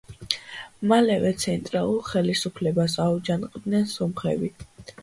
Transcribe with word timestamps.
მალევე 0.91 1.33
ცენტრალურ 1.43 2.01
ხელისუფლებას 2.09 2.99
აუჯანყდნენ 3.07 3.89
სომხები. 3.97 4.53